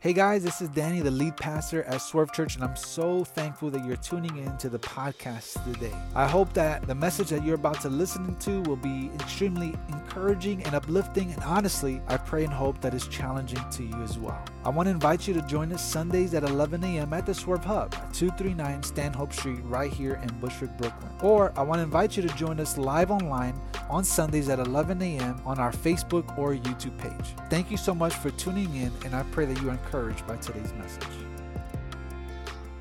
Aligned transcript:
Hey 0.00 0.12
guys, 0.12 0.44
this 0.44 0.60
is 0.60 0.68
Danny, 0.68 1.00
the 1.00 1.10
lead 1.10 1.36
pastor 1.36 1.82
at 1.82 2.00
Swerve 2.00 2.32
Church, 2.32 2.54
and 2.54 2.62
I'm 2.62 2.76
so 2.76 3.24
thankful 3.24 3.68
that 3.70 3.84
you're 3.84 3.96
tuning 3.96 4.36
in 4.36 4.56
to 4.58 4.68
the 4.68 4.78
podcast 4.78 5.64
today. 5.64 5.92
I 6.14 6.28
hope 6.28 6.52
that 6.52 6.86
the 6.86 6.94
message 6.94 7.30
that 7.30 7.42
you're 7.42 7.56
about 7.56 7.80
to 7.80 7.88
listen 7.88 8.36
to 8.36 8.60
will 8.62 8.76
be 8.76 9.10
extremely 9.16 9.74
encouraging 9.88 10.62
and 10.62 10.76
uplifting, 10.76 11.32
and 11.32 11.42
honestly, 11.42 12.00
I 12.06 12.16
pray 12.16 12.44
and 12.44 12.52
hope 12.52 12.80
that 12.80 12.94
it's 12.94 13.08
challenging 13.08 13.58
to 13.72 13.82
you 13.82 13.96
as 14.04 14.20
well. 14.20 14.40
I 14.64 14.68
want 14.68 14.86
to 14.86 14.92
invite 14.92 15.26
you 15.26 15.34
to 15.34 15.42
join 15.42 15.72
us 15.72 15.82
Sundays 15.82 16.32
at 16.32 16.44
11 16.44 16.84
a.m. 16.84 17.12
at 17.12 17.26
the 17.26 17.34
Swerve 17.34 17.64
Hub, 17.64 17.90
239 18.12 18.84
Stanhope 18.84 19.32
Street, 19.32 19.58
right 19.64 19.92
here 19.92 20.20
in 20.22 20.28
Bushwick, 20.38 20.76
Brooklyn. 20.76 21.10
Or 21.22 21.52
I 21.56 21.62
want 21.62 21.80
to 21.80 21.82
invite 21.82 22.16
you 22.16 22.22
to 22.22 22.32
join 22.36 22.60
us 22.60 22.78
live 22.78 23.10
online 23.10 23.60
on 23.90 24.04
Sundays 24.04 24.48
at 24.48 24.60
11 24.60 25.02
a.m. 25.02 25.40
on 25.44 25.58
our 25.58 25.72
Facebook 25.72 26.38
or 26.38 26.54
YouTube 26.54 26.96
page. 26.98 27.34
Thank 27.50 27.68
you 27.72 27.76
so 27.76 27.96
much 27.96 28.14
for 28.14 28.30
tuning 28.32 28.72
in, 28.76 28.92
and 29.04 29.16
I 29.16 29.24
pray 29.32 29.44
that 29.46 29.60
you 29.60 29.70
are 29.70 29.78
encouraged 29.88 30.26
by 30.26 30.36
today's 30.36 30.74
message. 30.74 31.08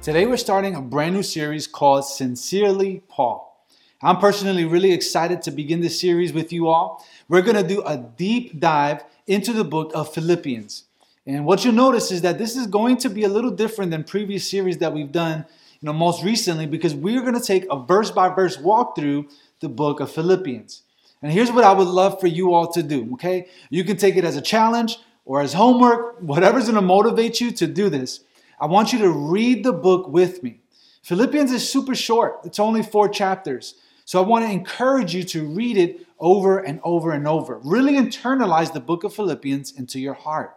Today, 0.02 0.25
we're 0.25 0.35
starting 0.35 0.75
a 0.75 0.81
brand 0.81 1.16
new 1.16 1.23
series 1.23 1.66
called 1.66 2.03
Sincerely 2.03 3.02
Paul. 3.07 3.66
I'm 4.02 4.17
personally 4.17 4.66
really 4.66 4.91
excited 4.91 5.41
to 5.43 5.52
begin 5.52 5.80
this 5.80 5.97
series 6.02 6.33
with 6.33 6.52
you 6.52 6.67
all. 6.67 7.05
We're 7.30 7.43
going 7.43 7.55
to 7.55 7.66
do 7.66 7.81
a 7.83 7.95
deep 7.95 8.59
dive 8.59 9.05
into 9.25 9.53
the 9.53 9.63
book 9.63 9.91
of 9.95 10.13
Philippians. 10.13 10.83
And 11.25 11.45
what 11.45 11.63
you'll 11.63 11.75
notice 11.75 12.11
is 12.11 12.23
that 12.23 12.38
this 12.38 12.57
is 12.57 12.67
going 12.67 12.97
to 12.97 13.09
be 13.09 13.23
a 13.23 13.30
little 13.30 13.52
different 13.52 13.91
than 13.91 14.03
previous 14.03 14.49
series 14.49 14.80
that 14.80 14.91
we've 14.91 15.13
done, 15.13 15.45
you 15.80 15.85
know, 15.85 15.94
most 15.94 16.25
recently 16.25 16.66
because 16.66 16.94
we're 16.94 17.21
going 17.21 17.39
to 17.39 17.39
take 17.39 17.66
a 17.71 17.81
verse 17.81 18.11
by 18.11 18.27
verse 18.27 18.58
walk 18.58 18.97
through 18.97 19.30
the 19.61 19.69
book 19.69 20.02
of 20.02 20.11
Philippians. 20.11 20.81
And 21.21 21.31
here's 21.31 21.53
what 21.53 21.63
I 21.63 21.71
would 21.71 21.88
love 21.88 22.19
for 22.19 22.27
you 22.27 22.53
all 22.53 22.69
to 22.73 22.83
do, 22.83 23.13
okay? 23.13 23.47
You 23.69 23.85
can 23.85 23.95
take 23.95 24.17
it 24.17 24.25
as 24.25 24.35
a 24.35 24.41
challenge 24.41 24.97
or 25.27 25.41
as 25.41 25.54
homework, 25.54 26.20
whatever's 26.22 26.63
going 26.63 26.76
to 26.76 26.81
motivate 26.81 27.41
you 27.41 27.52
to 27.52 27.67
do 27.67 27.90
this, 27.90 28.22
I 28.59 28.66
want 28.66 28.94
you 28.94 28.99
to 28.99 29.12
read 29.12 29.63
the 29.63 29.73
book 29.73 30.08
with 30.08 30.41
me. 30.41 30.62
Philippians 31.03 31.52
is 31.52 31.69
super 31.69 31.94
short, 31.94 32.39
it's 32.45 32.59
only 32.59 32.81
four 32.81 33.09
chapters. 33.09 33.75
So 34.06 34.23
I 34.23 34.25
want 34.25 34.45
to 34.45 34.52
encourage 34.52 35.14
you 35.14 35.23
to 35.25 35.45
read 35.45 35.78
it 35.78 36.08
over 36.17 36.59
and 36.59 36.80
over 36.81 37.11
and 37.11 37.28
over. 37.28 37.59
Really 37.59 37.95
internalize 37.95 38.72
the 38.72 38.80
book 38.80 39.03
of 39.03 39.14
Philippians 39.14 39.73
into 39.73 40.00
your 40.00 40.14
heart. 40.14 40.56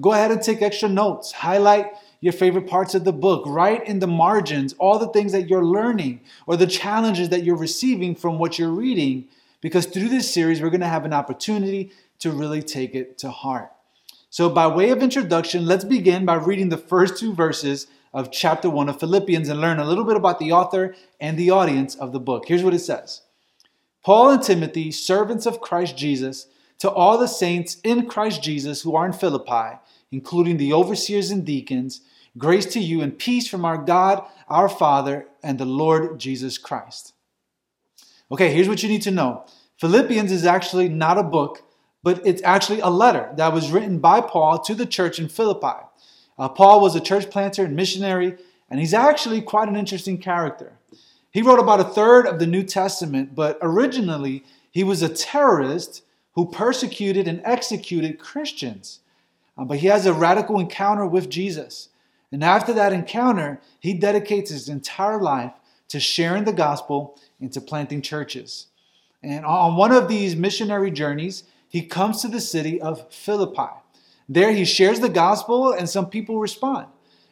Go 0.00 0.12
ahead 0.12 0.32
and 0.32 0.42
take 0.42 0.60
extra 0.60 0.88
notes, 0.88 1.30
highlight 1.30 1.92
your 2.20 2.32
favorite 2.32 2.66
parts 2.66 2.96
of 2.96 3.04
the 3.04 3.12
book, 3.12 3.44
write 3.46 3.86
in 3.86 4.00
the 4.00 4.08
margins 4.08 4.72
all 4.74 4.98
the 4.98 5.08
things 5.08 5.30
that 5.30 5.48
you're 5.48 5.64
learning 5.64 6.20
or 6.48 6.56
the 6.56 6.66
challenges 6.66 7.28
that 7.28 7.44
you're 7.44 7.56
receiving 7.56 8.16
from 8.16 8.38
what 8.38 8.58
you're 8.58 8.70
reading, 8.70 9.28
because 9.60 9.86
through 9.86 10.08
this 10.08 10.32
series, 10.32 10.60
we're 10.60 10.70
going 10.70 10.80
to 10.80 10.86
have 10.86 11.04
an 11.04 11.12
opportunity 11.12 11.92
to 12.18 12.32
really 12.32 12.62
take 12.62 12.96
it 12.96 13.16
to 13.18 13.30
heart. 13.30 13.70
So, 14.32 14.48
by 14.48 14.68
way 14.68 14.90
of 14.90 15.02
introduction, 15.02 15.66
let's 15.66 15.82
begin 15.82 16.24
by 16.24 16.36
reading 16.36 16.68
the 16.68 16.76
first 16.76 17.18
two 17.18 17.34
verses 17.34 17.88
of 18.14 18.30
chapter 18.30 18.70
1 18.70 18.88
of 18.88 19.00
Philippians 19.00 19.48
and 19.48 19.60
learn 19.60 19.80
a 19.80 19.84
little 19.84 20.04
bit 20.04 20.16
about 20.16 20.38
the 20.38 20.52
author 20.52 20.94
and 21.18 21.36
the 21.36 21.50
audience 21.50 21.96
of 21.96 22.12
the 22.12 22.20
book. 22.20 22.44
Here's 22.46 22.62
what 22.62 22.72
it 22.72 22.78
says 22.78 23.22
Paul 24.04 24.30
and 24.30 24.40
Timothy, 24.40 24.92
servants 24.92 25.46
of 25.46 25.60
Christ 25.60 25.96
Jesus, 25.96 26.46
to 26.78 26.88
all 26.88 27.18
the 27.18 27.26
saints 27.26 27.78
in 27.82 28.06
Christ 28.06 28.40
Jesus 28.40 28.82
who 28.82 28.94
are 28.94 29.04
in 29.04 29.12
Philippi, 29.12 29.80
including 30.12 30.58
the 30.58 30.72
overseers 30.72 31.32
and 31.32 31.44
deacons, 31.44 32.00
grace 32.38 32.66
to 32.66 32.78
you 32.78 33.02
and 33.02 33.18
peace 33.18 33.48
from 33.48 33.64
our 33.64 33.78
God, 33.78 34.24
our 34.46 34.68
Father, 34.68 35.26
and 35.42 35.58
the 35.58 35.64
Lord 35.64 36.20
Jesus 36.20 36.56
Christ. 36.56 37.14
Okay, 38.30 38.54
here's 38.54 38.68
what 38.68 38.84
you 38.84 38.88
need 38.88 39.02
to 39.02 39.10
know 39.10 39.44
Philippians 39.80 40.30
is 40.30 40.46
actually 40.46 40.88
not 40.88 41.18
a 41.18 41.24
book 41.24 41.64
but 42.02 42.26
it's 42.26 42.42
actually 42.42 42.80
a 42.80 42.88
letter 42.88 43.30
that 43.36 43.52
was 43.52 43.70
written 43.70 43.98
by 43.98 44.20
Paul 44.20 44.58
to 44.60 44.74
the 44.74 44.86
church 44.86 45.18
in 45.18 45.28
Philippi. 45.28 45.84
Uh, 46.38 46.48
Paul 46.48 46.80
was 46.80 46.96
a 46.96 47.00
church 47.00 47.30
planter 47.30 47.64
and 47.64 47.76
missionary, 47.76 48.36
and 48.70 48.80
he's 48.80 48.94
actually 48.94 49.42
quite 49.42 49.68
an 49.68 49.76
interesting 49.76 50.18
character. 50.18 50.78
He 51.30 51.42
wrote 51.42 51.60
about 51.60 51.80
a 51.80 51.84
third 51.84 52.26
of 52.26 52.38
the 52.38 52.46
New 52.46 52.62
Testament, 52.62 53.34
but 53.34 53.58
originally 53.60 54.44
he 54.70 54.82
was 54.82 55.02
a 55.02 55.08
terrorist 55.08 56.02
who 56.34 56.50
persecuted 56.50 57.28
and 57.28 57.42
executed 57.44 58.18
Christians. 58.18 59.00
Uh, 59.58 59.64
but 59.64 59.78
he 59.78 59.88
has 59.88 60.06
a 60.06 60.14
radical 60.14 60.58
encounter 60.58 61.06
with 61.06 61.28
Jesus. 61.28 61.88
And 62.32 62.42
after 62.42 62.72
that 62.72 62.92
encounter, 62.92 63.60
he 63.80 63.92
dedicates 63.92 64.50
his 64.50 64.68
entire 64.68 65.20
life 65.20 65.52
to 65.88 66.00
sharing 66.00 66.44
the 66.44 66.52
gospel 66.52 67.18
and 67.40 67.52
to 67.52 67.60
planting 67.60 68.00
churches. 68.00 68.66
And 69.22 69.44
on 69.44 69.76
one 69.76 69.92
of 69.92 70.08
these 70.08 70.36
missionary 70.36 70.90
journeys, 70.90 71.44
he 71.70 71.82
comes 71.82 72.20
to 72.20 72.28
the 72.28 72.40
city 72.40 72.80
of 72.80 73.12
Philippi. 73.12 73.70
There 74.28 74.52
he 74.52 74.64
shares 74.64 74.98
the 74.98 75.08
gospel 75.08 75.72
and 75.72 75.88
some 75.88 76.10
people 76.10 76.40
respond. 76.40 76.88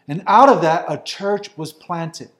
And 0.07 0.23
out 0.29 0.49
of 0.49 0.63
that, 0.63 0.85
a 0.89 1.03
church 1.03 1.51
was 1.59 1.73
planted. 1.73 2.31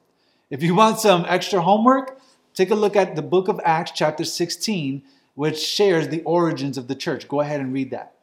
If 0.49 0.63
you 0.63 0.75
want 0.75 1.01
some 1.01 1.25
extra 1.27 1.61
homework, 1.61 2.21
take 2.53 2.71
a 2.71 2.75
look 2.75 2.95
at 2.95 3.17
the 3.17 3.21
book 3.21 3.49
of 3.49 3.59
Acts, 3.65 3.91
chapter 3.93 4.23
16, 4.23 5.03
which 5.35 5.59
shares 5.59 6.07
the 6.07 6.23
origins 6.23 6.77
of 6.77 6.87
the 6.87 6.95
church. 6.95 7.27
Go 7.27 7.41
ahead 7.41 7.59
and 7.59 7.73
read 7.73 7.91
that. 7.91 8.13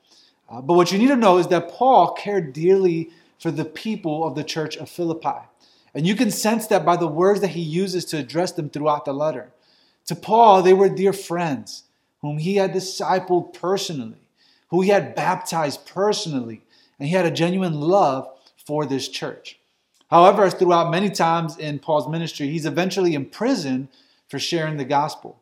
Uh, 0.49 0.63
but 0.63 0.73
what 0.73 0.91
you 0.91 0.99
need 0.99 1.09
to 1.09 1.17
know 1.17 1.37
is 1.37 1.49
that 1.49 1.69
Paul 1.69 2.15
cared 2.15 2.55
dearly 2.55 3.11
for 3.39 3.51
the 3.51 3.67
people 3.67 4.25
of 4.25 4.35
the 4.35 4.45
church 4.45 4.79
of 4.79 4.89
Philippi. 4.89 5.45
And 5.95 6.07
you 6.07 6.17
can 6.17 6.31
sense 6.31 6.67
that 6.69 6.87
by 6.87 6.97
the 6.97 7.07
words 7.07 7.43
that 7.43 7.49
he 7.49 7.61
uses 7.61 8.07
to 8.07 8.17
address 8.17 8.53
them 8.53 8.71
throughout 8.71 9.05
the 9.05 9.13
letter. 9.13 9.53
To 10.07 10.17
Paul, 10.17 10.63
they 10.63 10.73
were 10.73 10.89
dear 10.89 11.13
friends 11.13 11.83
whom 12.23 12.39
he 12.39 12.57
had 12.57 12.73
discipled 12.73 13.53
personally, 13.53 14.29
who 14.69 14.81
he 14.81 14.91
had 14.91 15.15
baptized 15.15 15.87
personally, 15.87 16.63
and 16.99 17.09
he 17.09 17.15
had 17.15 17.27
a 17.27 17.31
genuine 17.31 17.81
love 17.81 18.29
for 18.67 18.87
this 18.87 19.09
church. 19.09 19.59
However, 20.11 20.49
throughout 20.51 20.91
many 20.91 21.11
times 21.11 21.59
in 21.59 21.79
Paul's 21.79 22.09
ministry, 22.09 22.49
he's 22.49 22.67
eventually 22.67 23.15
imprisoned 23.15 23.89
for 24.29 24.39
sharing 24.39 24.77
the 24.77 24.85
gospel. 24.85 25.39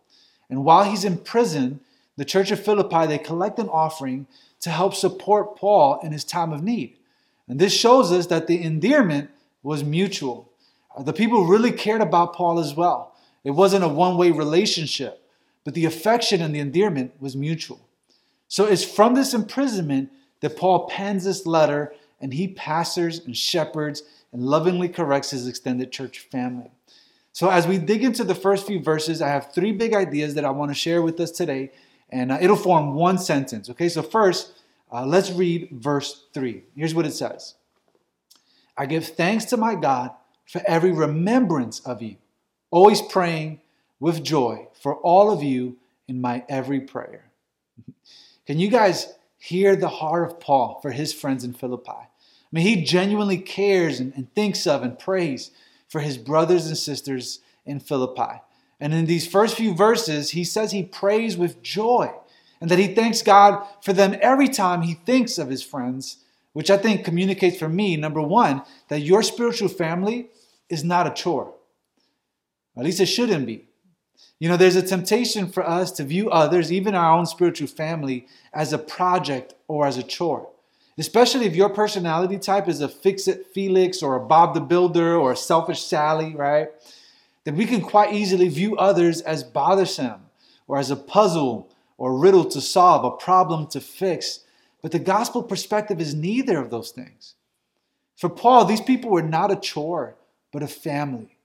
And 0.49 0.65
while 0.65 0.85
he's 0.85 1.05
in 1.05 1.19
prison, 1.19 1.81
the 2.17 2.25
church 2.25 2.51
of 2.51 2.65
Philippi, 2.65 3.07
they 3.07 3.19
collect 3.19 3.59
an 3.59 3.69
offering 3.69 4.27
to 4.61 4.71
help 4.71 4.95
support 4.95 5.57
Paul 5.57 6.01
in 6.03 6.13
his 6.13 6.25
time 6.25 6.53
of 6.53 6.63
need. 6.63 6.97
And 7.49 7.59
this 7.59 7.75
shows 7.75 8.11
us 8.13 8.27
that 8.27 8.47
the 8.47 8.63
endearment 8.63 9.31
was 9.63 9.85
mutual. 9.85 10.51
The 10.99 11.13
people 11.13 11.47
really 11.47 11.73
cared 11.73 12.01
about 12.01 12.35
Paul 12.35 12.59
as 12.59 12.75
well. 12.75 13.15
It 13.43 13.51
wasn't 13.51 13.85
a 13.85 13.89
one 13.89 14.17
way 14.17 14.31
relationship 14.31 15.24
but 15.65 15.75
the 15.75 15.87
affection 15.87 16.43
and 16.43 16.55
the 16.55 16.61
endearment 16.61 17.13
was 17.21 17.35
mutual. 17.35 17.89
So 18.49 18.67
it's 18.67 18.85
from 18.85 19.15
this 19.15 19.35
imprisonment 19.35 20.11
that 20.41 20.57
Paul 20.57 20.87
pens 20.89 21.25
this 21.25 21.47
letter 21.47 21.95
and 22.21 22.33
he 22.33 22.49
pastors 22.49 23.19
and 23.25 23.37
shepherds 23.37 24.03
and 24.33 24.43
lovingly 24.43 24.89
corrects 24.89 25.31
his 25.31 25.49
extended 25.49 25.91
church 25.91 26.21
family. 26.31 26.71
So, 27.33 27.51
as 27.51 27.67
we 27.67 27.79
dig 27.79 28.05
into 28.05 28.23
the 28.23 28.35
first 28.35 28.65
few 28.65 28.81
verses, 28.81 29.21
I 29.21 29.29
have 29.29 29.53
three 29.53 29.73
big 29.73 29.93
ideas 29.93 30.35
that 30.35 30.45
I 30.45 30.51
want 30.51 30.71
to 30.71 30.75
share 30.75 31.03
with 31.03 31.19
us 31.19 31.33
today, 31.33 31.73
and 32.09 32.31
uh, 32.31 32.39
it'll 32.41 32.55
form 32.55 32.95
one 32.95 33.19
sentence. 33.19 33.69
Okay, 33.71 33.89
so 33.89 34.03
first, 34.03 34.53
uh, 34.93 35.05
let's 35.05 35.33
read 35.33 35.69
verse 35.73 36.27
3. 36.33 36.63
Here's 36.77 36.95
what 36.95 37.07
it 37.07 37.13
says 37.13 37.57
I 38.77 38.87
give 38.87 39.07
thanks 39.07 39.47
to 39.47 39.57
my 39.57 39.75
God 39.75 40.13
for 40.47 40.63
every 40.67 40.93
remembrance 40.93 41.81
of 41.81 42.03
you, 42.03 42.17
always 42.71 43.03
praying 43.03 43.61
with 44.05 44.23
joy 44.23 44.69
for 44.83 44.97
all 44.97 45.31
of 45.31 45.43
you 45.43 45.79
in 46.09 46.21
my 46.21 46.45
every 46.47 46.79
prayer. 46.79 47.25
Can 48.47 48.59
you 48.59 48.69
guys 48.69 49.15
hear 49.39 49.75
the 49.75 49.89
heart 49.89 50.31
of 50.31 50.39
Paul 50.39 50.79
for 50.83 50.91
his 50.91 51.15
friends 51.15 51.43
in 51.43 51.55
Philippi? 51.55 51.91
I 51.91 52.09
mean, 52.53 52.67
he 52.67 52.85
genuinely 52.85 53.39
cares 53.39 54.01
and, 54.01 54.13
and 54.15 54.31
thinks 54.35 54.67
of 54.67 54.83
and 54.83 54.99
prays 54.99 55.53
for 55.89 56.01
his 56.01 56.19
brothers 56.19 56.67
and 56.67 56.77
sisters 56.77 57.41
in 57.65 57.81
Philippi. 57.81 58.43
And 58.79 58.93
in 58.93 59.07
these 59.07 59.27
first 59.27 59.57
few 59.57 59.75
verses, 59.75 60.33
he 60.33 60.45
says 60.45 60.73
he 60.73 60.83
prays 60.83 61.39
with 61.39 61.63
joy 61.63 62.13
and 62.61 62.71
that 62.71 62.79
he 62.79 62.89
thanks 62.89 63.23
God 63.23 63.67
for 63.81 63.95
them 63.95 64.19
every 64.21 64.49
time 64.49 64.83
he 64.83 64.95
thinks 65.07 65.39
of 65.39 65.49
his 65.49 65.63
friends, 65.63 66.19
which 66.53 66.71
I 66.71 66.77
think 66.77 67.07
communicates 67.07 67.57
for 67.57 67.71
me, 67.71 67.97
number 67.97 68.21
one, 68.21 68.65
that 68.89 69.01
your 69.01 69.23
spiritual 69.23 69.71
family 69.71 70.29
is 70.69 70.85
not 70.85 71.07
a 71.07 71.11
chore. 71.11 71.55
At 72.77 72.85
least 72.85 73.01
it 73.01 73.07
shouldn't 73.07 73.47
be. 73.47 73.65
You 74.45 74.51
know, 74.51 74.59
there's 74.59 74.77
a 74.77 74.83
temptation 74.83 75.49
for 75.49 75.67
us 75.67 75.91
to 75.93 76.05
view 76.05 76.29
others, 76.29 76.71
even 76.71 76.95
our 76.95 77.17
own 77.17 77.25
spiritual 77.25 77.67
family, 77.67 78.27
as 78.53 78.75
a 78.75 78.79
project 78.79 79.55
or 79.69 79.87
as 79.87 79.97
a 79.97 80.03
chore. 80.03 80.51
Especially 80.99 81.47
if 81.47 81.57
your 81.57 81.71
personality 81.71 82.37
type 82.37 82.69
is 82.69 82.83
a 82.83 82.89
fix 82.91 83.27
it 83.27 83.47
Felix 83.55 84.03
or 84.03 84.17
a 84.17 84.21
Bob 84.21 84.53
the 84.53 84.61
Builder 84.61 85.17
or 85.17 85.33
a 85.33 85.37
selfish 85.37 85.81
Sally, 85.81 86.37
right? 86.37 86.69
Then 87.45 87.57
we 87.57 87.65
can 87.65 87.81
quite 87.81 88.13
easily 88.13 88.49
view 88.49 88.77
others 88.77 89.23
as 89.23 89.43
bothersome 89.43 90.27
or 90.69 90.77
as 90.77 90.91
a 90.91 90.97
puzzle 90.97 91.71
or 91.97 92.15
riddle 92.15 92.45
to 92.45 92.61
solve, 92.61 93.03
a 93.03 93.17
problem 93.17 93.67
to 93.69 93.81
fix. 93.81 94.41
But 94.83 94.93
the 94.93 94.99
gospel 94.99 95.43
perspective 95.43 96.03
is 96.03 96.15
neither 96.15 96.59
of 96.59 96.69
those 96.69 96.91
things. 96.91 97.35
For 98.15 98.29
Paul, 98.29 98.67
these 98.67 98.83
people 98.83 99.09
were 99.09 99.23
not 99.23 99.51
a 99.51 99.57
chore, 99.57 100.17
but 100.53 100.63
a 100.63 100.69
family. 100.69 101.39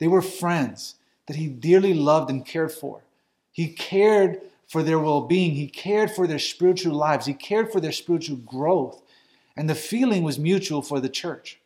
They 0.00 0.06
were 0.06 0.20
friends 0.20 0.96
that 1.26 1.36
he 1.36 1.48
dearly 1.48 1.94
loved 1.94 2.30
and 2.30 2.44
cared 2.44 2.72
for. 2.72 3.02
He 3.50 3.68
cared 3.68 4.40
for 4.68 4.82
their 4.82 4.98
well 4.98 5.20
being, 5.20 5.52
he 5.52 5.68
cared 5.68 6.10
for 6.10 6.26
their 6.26 6.38
spiritual 6.38 6.94
lives, 6.94 7.26
he 7.26 7.34
cared 7.34 7.70
for 7.70 7.80
their 7.80 7.92
spiritual 7.92 8.36
growth. 8.36 9.02
and 9.54 9.68
the 9.68 9.74
feeling 9.74 10.22
was 10.22 10.38
mutual 10.38 10.80
for 10.80 10.98
the 10.98 11.10
church. 11.10 11.60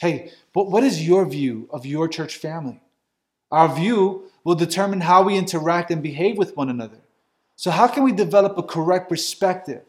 Hey, 0.00 0.32
but 0.52 0.70
what 0.70 0.84
is 0.84 1.06
your 1.06 1.24
view 1.26 1.66
of 1.70 1.86
your 1.86 2.08
church 2.08 2.36
family? 2.36 2.80
Our 3.50 3.74
view 3.74 4.30
will 4.44 4.54
determine 4.54 5.00
how 5.00 5.22
we 5.22 5.36
interact 5.36 5.90
and 5.90 6.02
behave 6.02 6.36
with 6.36 6.56
one 6.56 6.68
another. 6.68 6.98
So, 7.56 7.70
how 7.70 7.88
can 7.88 8.04
we 8.04 8.12
develop 8.12 8.56
a 8.56 8.62
correct 8.62 9.08
perspective? 9.08 9.82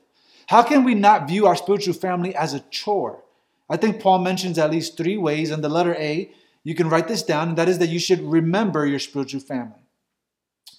How 0.47 0.63
can 0.63 0.83
we 0.83 0.95
not 0.95 1.27
view 1.27 1.47
our 1.47 1.55
spiritual 1.55 1.93
family 1.93 2.35
as 2.35 2.53
a 2.53 2.59
chore? 2.69 3.23
I 3.69 3.77
think 3.77 4.01
Paul 4.01 4.19
mentions 4.19 4.57
at 4.57 4.71
least 4.71 4.97
three 4.97 5.17
ways, 5.17 5.51
in 5.51 5.61
the 5.61 5.69
letter 5.69 5.95
A, 5.95 6.29
you 6.63 6.75
can 6.75 6.89
write 6.89 7.07
this 7.07 7.23
down, 7.23 7.49
and 7.49 7.57
that 7.57 7.69
is 7.69 7.79
that 7.79 7.89
you 7.89 7.99
should 7.99 8.21
remember 8.21 8.85
your 8.85 8.99
spiritual 8.99 9.41
family. 9.41 9.81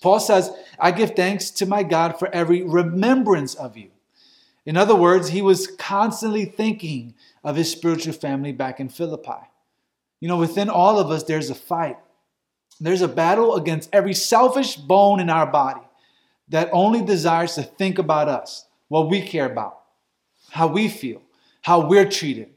Paul 0.00 0.20
says, 0.20 0.50
I 0.78 0.90
give 0.90 1.14
thanks 1.14 1.50
to 1.52 1.66
my 1.66 1.82
God 1.82 2.18
for 2.18 2.28
every 2.34 2.62
remembrance 2.62 3.54
of 3.54 3.76
you. 3.76 3.90
In 4.64 4.76
other 4.76 4.94
words, 4.94 5.28
he 5.28 5.42
was 5.42 5.66
constantly 5.66 6.44
thinking 6.44 7.14
of 7.42 7.56
his 7.56 7.70
spiritual 7.70 8.12
family 8.12 8.52
back 8.52 8.78
in 8.78 8.88
Philippi. 8.88 9.48
You 10.20 10.28
know, 10.28 10.36
within 10.36 10.68
all 10.68 10.98
of 10.98 11.10
us, 11.10 11.24
there's 11.24 11.50
a 11.50 11.54
fight. 11.54 11.98
There's 12.80 13.02
a 13.02 13.08
battle 13.08 13.56
against 13.56 13.90
every 13.92 14.14
selfish 14.14 14.76
bone 14.76 15.20
in 15.20 15.30
our 15.30 15.46
body 15.46 15.82
that 16.48 16.68
only 16.72 17.02
desires 17.02 17.54
to 17.54 17.62
think 17.62 17.98
about 17.98 18.28
us, 18.28 18.66
what 18.88 19.08
we 19.08 19.20
care 19.22 19.46
about, 19.46 19.80
how 20.50 20.66
we 20.66 20.88
feel, 20.88 21.22
how 21.62 21.86
we're 21.86 22.08
treated. 22.08 22.51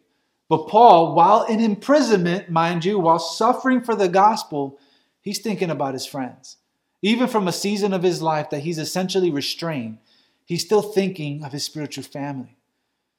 But 0.47 0.67
Paul, 0.67 1.15
while 1.15 1.43
in 1.43 1.59
imprisonment, 1.59 2.49
mind 2.49 2.85
you, 2.85 2.99
while 2.99 3.19
suffering 3.19 3.81
for 3.81 3.95
the 3.95 4.07
gospel, 4.07 4.79
he's 5.21 5.39
thinking 5.39 5.71
about 5.71 5.93
his 5.93 6.05
friends. 6.05 6.57
Even 7.01 7.27
from 7.27 7.47
a 7.47 7.51
season 7.51 7.93
of 7.93 8.03
his 8.03 8.21
life 8.21 8.49
that 8.51 8.61
he's 8.61 8.77
essentially 8.77 9.31
restrained, 9.31 9.97
he's 10.45 10.63
still 10.63 10.81
thinking 10.81 11.43
of 11.43 11.51
his 11.51 11.63
spiritual 11.63 12.03
family. 12.03 12.55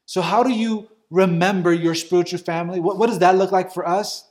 So, 0.07 0.23
how 0.23 0.43
do 0.43 0.53
you 0.53 0.89
remember 1.11 1.73
your 1.73 1.95
spiritual 1.95 2.39
family? 2.39 2.81
What, 2.81 2.97
what 2.97 3.09
does 3.09 3.19
that 3.19 3.37
look 3.37 3.53
like 3.53 3.73
for 3.73 3.87
us? 3.87 4.29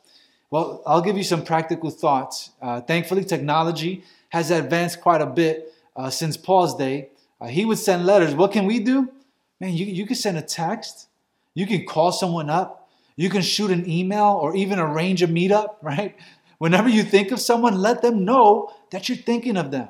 Well, 0.49 0.81
I'll 0.85 1.01
give 1.01 1.17
you 1.17 1.23
some 1.23 1.43
practical 1.43 1.89
thoughts. 1.89 2.51
Uh, 2.61 2.79
thankfully, 2.81 3.25
technology 3.25 4.03
has 4.29 4.51
advanced 4.51 5.01
quite 5.01 5.21
a 5.21 5.25
bit 5.25 5.73
uh, 5.95 6.09
since 6.09 6.37
Paul's 6.37 6.75
day. 6.77 7.09
Uh, 7.41 7.47
he 7.47 7.65
would 7.65 7.77
send 7.77 8.05
letters. 8.05 8.33
What 8.33 8.51
can 8.51 8.65
we 8.65 8.79
do? 8.79 9.11
Man, 9.59 9.73
you, 9.73 9.85
you 9.85 10.05
can 10.05 10.15
send 10.15 10.37
a 10.37 10.41
text, 10.41 11.07
you 11.53 11.65
can 11.65 11.85
call 11.85 12.11
someone 12.11 12.49
up, 12.49 12.84
you 13.15 13.29
can 13.29 13.41
shoot 13.41 13.71
an 13.71 13.89
email, 13.89 14.37
or 14.41 14.55
even 14.55 14.79
arrange 14.79 15.23
a 15.23 15.27
meetup, 15.27 15.75
right? 15.81 16.15
Whenever 16.57 16.89
you 16.89 17.03
think 17.03 17.31
of 17.31 17.39
someone, 17.39 17.79
let 17.79 18.01
them 18.01 18.25
know 18.25 18.73
that 18.91 19.09
you're 19.09 19.17
thinking 19.17 19.57
of 19.57 19.71
them. 19.71 19.89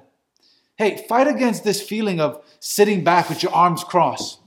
Hey, 0.77 1.05
fight 1.07 1.27
against 1.27 1.63
this 1.63 1.81
feeling 1.81 2.19
of 2.19 2.43
sitting 2.59 3.03
back 3.03 3.29
with 3.29 3.43
your 3.43 3.53
arms 3.53 3.83
crossed 3.83 4.39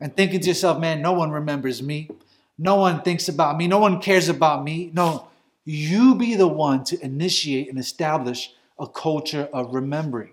and 0.00 0.16
thinking 0.16 0.40
to 0.40 0.48
yourself, 0.48 0.80
man, 0.80 1.00
no 1.00 1.12
one 1.12 1.30
remembers 1.30 1.82
me. 1.82 2.10
No 2.58 2.76
one 2.76 3.02
thinks 3.02 3.28
about 3.28 3.56
me. 3.56 3.68
No 3.68 3.78
one 3.78 4.00
cares 4.00 4.28
about 4.28 4.64
me. 4.64 4.90
No, 4.94 5.28
you 5.64 6.14
be 6.14 6.34
the 6.34 6.48
one 6.48 6.84
to 6.84 7.04
initiate 7.04 7.68
and 7.68 7.78
establish 7.78 8.52
a 8.78 8.86
culture 8.86 9.48
of 9.52 9.74
remembering. 9.74 10.32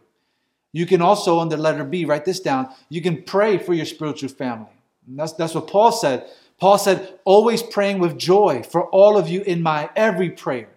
You 0.72 0.86
can 0.86 1.02
also, 1.02 1.44
the 1.48 1.58
letter 1.58 1.84
B, 1.84 2.06
write 2.06 2.26
this 2.26 2.40
down. 2.40 2.74
You 2.90 3.02
can 3.02 3.24
pray 3.24 3.58
for 3.58 3.74
your 3.74 3.86
spiritual 3.86 4.30
family. 4.30 4.72
That's, 5.08 5.34
that's 5.34 5.54
what 5.54 5.68
Paul 5.68 5.92
said. 5.92 6.28
Paul 6.64 6.78
said, 6.78 7.20
always 7.26 7.62
praying 7.62 8.00
with 8.00 8.18
joy 8.18 8.64
for 8.64 8.86
all 8.86 9.18
of 9.18 9.28
you 9.28 9.42
in 9.42 9.62
my 9.62 9.90
every 9.98 10.30
prayer. 10.30 10.70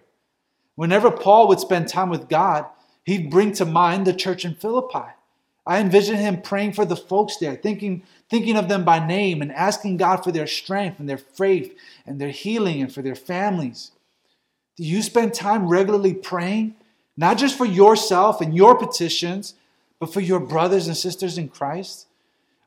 Whenever 0.75 1.09
Paul 1.09 1.47
would 1.47 1.61
spend 1.61 1.87
time 1.87 2.09
with 2.09 2.27
God, 2.27 2.65
he'd 3.05 3.31
bring 3.31 3.53
to 3.53 3.63
mind 3.63 4.05
the 4.05 4.13
church 4.13 4.43
in 4.43 4.55
Philippi. 4.55 5.13
I 5.65 5.79
envision 5.79 6.17
him 6.17 6.41
praying 6.41 6.73
for 6.73 6.83
the 6.83 6.97
folks 6.97 7.37
there, 7.37 7.55
thinking, 7.55 8.03
thinking 8.29 8.57
of 8.57 8.67
them 8.67 8.83
by 8.83 9.07
name 9.07 9.41
and 9.41 9.49
asking 9.53 9.95
God 9.95 10.25
for 10.25 10.33
their 10.33 10.45
strength 10.45 10.99
and 10.99 11.07
their 11.07 11.17
faith 11.17 11.73
and 12.05 12.19
their 12.19 12.31
healing 12.31 12.81
and 12.81 12.93
for 12.93 13.01
their 13.01 13.15
families. 13.15 13.91
Do 14.75 14.83
you 14.83 15.01
spend 15.01 15.33
time 15.33 15.69
regularly 15.69 16.13
praying, 16.13 16.75
not 17.15 17.37
just 17.37 17.57
for 17.57 17.65
yourself 17.65 18.41
and 18.41 18.53
your 18.53 18.77
petitions, 18.77 19.53
but 20.01 20.11
for 20.11 20.19
your 20.19 20.41
brothers 20.41 20.87
and 20.87 20.97
sisters 20.97 21.37
in 21.37 21.47
Christ? 21.47 22.07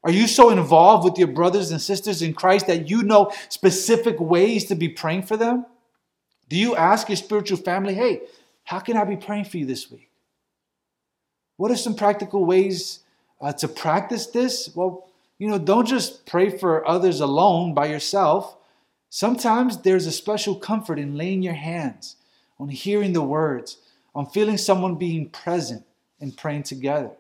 Are 0.03 0.11
you 0.11 0.27
so 0.27 0.51
involved 0.51 1.05
with 1.05 1.19
your 1.19 1.29
brothers 1.29 1.71
and 1.71 1.81
sisters 1.81 2.23
in 2.23 2.33
Christ 2.33 2.67
that 2.69 2.89
you 2.89 3.03
know 3.03 3.33
specific 3.49 4.19
ways 4.19 4.65
to 4.67 4.75
be 4.75 4.89
praying 4.89 5.25
for 5.25 5.37
them? 5.37 5.67
Do 6.49 6.57
you 6.57 6.75
ask 6.75 7.09
your 7.09 7.17
spiritual 7.17 7.59
family, 7.59 7.95
hey, 7.95 8.23
how 8.65 8.81
can 8.81 8.97
I 8.97 9.05
be 9.05 9.17
praying 9.17 9.45
for 9.45 9.59
you 9.59 9.67
this 9.67 9.91
week? 9.91 10.11
What 11.57 11.71
are 11.71 11.77
some 11.77 11.95
practical 11.95 12.45
ways 12.45 13.01
uh, 13.41 13.53
to 13.55 13.69
practice 13.69 14.27
this? 14.27 14.75
Well, 14.75 15.09
you 15.39 15.49
know, 15.49 15.59
don't 15.59 15.87
just 15.87 16.27
pray 16.27 16.51
for 16.51 16.87
others 16.89 17.21
alone 17.21 17.75
by 17.75 17.87
yourself. 17.87 18.57
Sometimes 19.11 19.79
there's 19.79 20.07
a 20.07 20.13
special 20.13 20.55
comfort 20.55 20.99
in 20.99 21.17
laying 21.17 21.43
your 21.43 21.55
hands 21.55 22.17
on 22.59 22.69
hearing 22.69 23.13
the 23.13 23.23
words, 23.23 23.79
on 24.15 24.27
feeling 24.27 24.57
someone 24.57 24.95
being 24.97 25.29
present 25.29 25.85
and 26.21 26.37
praying 26.37 26.63
together. 26.63 27.11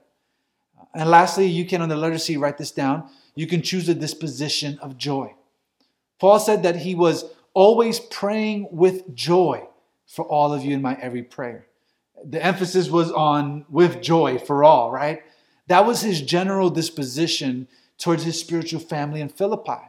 And 0.95 1.09
lastly, 1.09 1.47
you 1.47 1.65
can 1.67 1.83
on 1.83 1.89
the 1.89 1.97
letter 1.97 2.19
C 2.19 2.37
write 2.37 2.59
this 2.59 2.73
down. 2.73 3.09
You 3.35 3.47
can 3.47 3.63
choose 3.63 3.89
a 3.89 3.95
disposition 3.95 4.79
of 4.81 4.97
joy. 4.97 5.35
Paul 6.19 6.39
said 6.39 6.63
that 6.65 6.77
he 6.77 6.95
was 6.95 7.25
always 7.55 8.01
praying 8.01 8.69
with 8.71 9.15
joy 9.15 9.67
for 10.07 10.25
all 10.25 10.53
of 10.53 10.65
you 10.65 10.75
in 10.75 10.83
my 10.83 10.95
every 11.01 11.23
prayer 11.23 11.67
the 12.25 12.45
emphasis 12.45 12.89
was 12.89 13.11
on 13.11 13.65
with 13.69 14.03
joy 14.03 14.39
for 14.39 14.65
all, 14.65 14.91
right? 14.91 15.23
That 15.69 15.87
was 15.87 16.01
his 16.01 16.21
general 16.21 16.71
disposition 16.71 17.69
towards 17.99 18.25
his 18.25 18.39
spiritual 18.39 18.81
family 18.81 19.21
in 19.21 19.29
Philippi. 19.29 19.89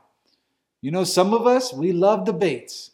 You 0.81 0.92
know, 0.92 1.04
some 1.04 1.33
of 1.33 1.45
us, 1.45 1.74
we 1.74 1.92
love 1.92 2.25
debates. 2.25 2.92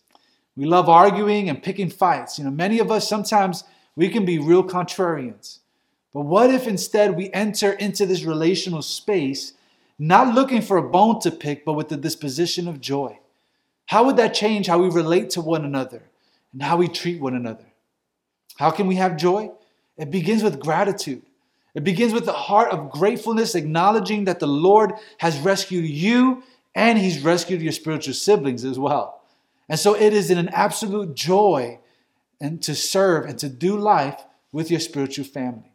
We 0.56 0.66
love 0.66 0.90
arguing 0.90 1.50
and 1.50 1.62
picking 1.62 1.90
fights. 1.90 2.38
You 2.38 2.46
know, 2.46 2.52
many 2.52 2.80
of 2.80 2.92
us 2.92 3.08
sometimes 3.08 3.64
we 3.96 4.10
can 4.10 4.26
be 4.26 4.40
real 4.40 4.64
contrarians. 4.64 5.60
But 6.18 6.26
what 6.26 6.50
if 6.50 6.66
instead 6.66 7.16
we 7.16 7.32
enter 7.32 7.74
into 7.74 8.08
this 8.08 8.24
relational 8.24 8.82
space 8.82 9.54
not 10.00 10.34
looking 10.34 10.64
for 10.64 10.78
a 10.78 10.90
bone 10.90 11.20
to 11.20 11.30
pick, 11.30 11.64
but 11.64 11.74
with 11.74 11.90
the 11.90 11.96
disposition 11.96 12.68
of 12.68 12.82
joy? 12.82 13.20
How 13.86 14.04
would 14.04 14.18
that 14.18 14.34
change 14.34 14.66
how 14.66 14.80
we 14.80 14.90
relate 14.90 15.30
to 15.32 15.42
one 15.42 15.64
another 15.64 16.02
and 16.54 16.64
how 16.64 16.78
we 16.78 16.88
treat 16.88 17.22
one 17.22 17.36
another? 17.36 17.66
How 18.58 18.72
can 18.72 18.88
we 18.88 18.96
have 18.96 19.16
joy? 19.16 19.52
It 19.96 20.10
begins 20.10 20.42
with 20.42 20.60
gratitude. 20.60 21.22
It 21.76 21.84
begins 21.84 22.14
with 22.14 22.26
the 22.26 22.34
heart 22.34 22.72
of 22.72 22.90
gratefulness, 22.90 23.54
acknowledging 23.54 24.26
that 24.26 24.40
the 24.40 24.48
Lord 24.48 24.94
has 25.20 25.38
rescued 25.38 25.86
you 25.86 26.42
and 26.74 26.98
He's 26.98 27.24
rescued 27.24 27.62
your 27.62 27.74
spiritual 27.74 28.16
siblings 28.16 28.66
as 28.66 28.80
well. 28.80 29.22
And 29.70 29.80
so 29.80 29.94
it 29.96 30.14
is 30.14 30.32
an 30.32 30.50
absolute 30.50 31.14
joy 31.14 31.78
and 32.42 32.60
to 32.64 32.74
serve 32.74 33.28
and 33.28 33.38
to 33.38 33.50
do 33.50 33.78
life 33.78 34.20
with 34.52 34.72
your 34.72 34.80
spiritual 34.80 35.24
family. 35.24 35.74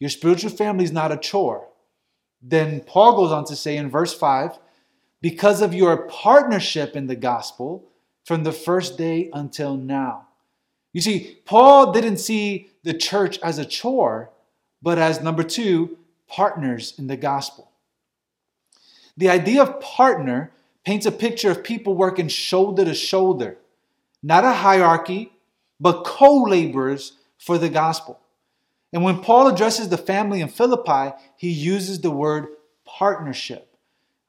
Your 0.00 0.10
spiritual 0.10 0.50
family 0.50 0.84
is 0.84 0.92
not 0.92 1.12
a 1.12 1.16
chore. 1.16 1.68
Then 2.42 2.80
Paul 2.80 3.16
goes 3.16 3.32
on 3.32 3.44
to 3.46 3.56
say 3.56 3.76
in 3.76 3.88
verse 3.88 4.12
5 4.12 4.58
because 5.22 5.62
of 5.62 5.72
your 5.72 6.06
partnership 6.08 6.94
in 6.94 7.06
the 7.06 7.16
gospel 7.16 7.88
from 8.24 8.44
the 8.44 8.52
first 8.52 8.98
day 8.98 9.30
until 9.32 9.76
now. 9.76 10.28
You 10.92 11.00
see, 11.00 11.38
Paul 11.44 11.92
didn't 11.92 12.18
see 12.18 12.70
the 12.82 12.94
church 12.94 13.38
as 13.42 13.58
a 13.58 13.64
chore, 13.64 14.30
but 14.82 14.98
as 14.98 15.22
number 15.22 15.42
two, 15.42 15.98
partners 16.28 16.94
in 16.98 17.06
the 17.06 17.16
gospel. 17.16 17.70
The 19.16 19.30
idea 19.30 19.62
of 19.62 19.80
partner 19.80 20.52
paints 20.84 21.06
a 21.06 21.12
picture 21.12 21.50
of 21.50 21.64
people 21.64 21.94
working 21.94 22.28
shoulder 22.28 22.84
to 22.84 22.94
shoulder, 22.94 23.56
not 24.22 24.44
a 24.44 24.52
hierarchy, 24.52 25.32
but 25.80 26.04
co 26.04 26.42
laborers 26.42 27.12
for 27.38 27.58
the 27.58 27.68
gospel. 27.68 28.20
And 28.94 29.02
when 29.02 29.18
Paul 29.18 29.48
addresses 29.48 29.88
the 29.88 29.98
family 29.98 30.40
in 30.40 30.46
Philippi, 30.46 31.16
he 31.36 31.50
uses 31.50 32.00
the 32.00 32.12
word 32.12 32.46
partnership. 32.86 33.76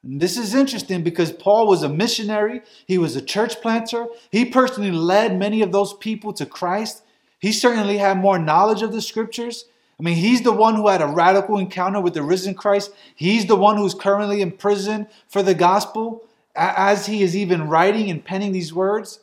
And 0.02 0.20
this 0.20 0.36
is 0.36 0.56
interesting 0.56 1.04
because 1.04 1.30
Paul 1.30 1.68
was 1.68 1.84
a 1.84 1.88
missionary, 1.88 2.62
he 2.84 2.98
was 2.98 3.14
a 3.14 3.22
church 3.22 3.60
planter, 3.62 4.08
he 4.32 4.44
personally 4.44 4.90
led 4.90 5.38
many 5.38 5.62
of 5.62 5.70
those 5.70 5.94
people 5.94 6.32
to 6.32 6.44
Christ. 6.44 7.04
He 7.38 7.52
certainly 7.52 7.98
had 7.98 8.18
more 8.18 8.40
knowledge 8.40 8.82
of 8.82 8.92
the 8.92 9.00
scriptures. 9.00 9.66
I 10.00 10.02
mean, 10.02 10.16
he's 10.16 10.42
the 10.42 10.52
one 10.52 10.74
who 10.74 10.88
had 10.88 11.00
a 11.00 11.06
radical 11.06 11.58
encounter 11.58 12.00
with 12.00 12.14
the 12.14 12.22
risen 12.22 12.54
Christ. 12.54 12.90
He's 13.14 13.46
the 13.46 13.56
one 13.56 13.76
who's 13.76 13.94
currently 13.94 14.42
in 14.42 14.50
prison 14.50 15.06
for 15.28 15.44
the 15.44 15.54
gospel 15.54 16.24
as 16.56 17.06
he 17.06 17.22
is 17.22 17.36
even 17.36 17.68
writing 17.68 18.10
and 18.10 18.24
penning 18.24 18.50
these 18.50 18.74
words. 18.74 19.20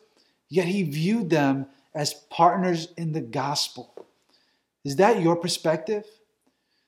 Yet 0.48 0.68
he 0.68 0.84
viewed 0.84 1.30
them 1.30 1.66
as 1.94 2.14
partners 2.14 2.88
in 2.96 3.12
the 3.12 3.22
gospel. 3.22 3.93
Is 4.84 4.98
that 4.98 5.22
your 5.22 5.36
perspective? 5.36 6.06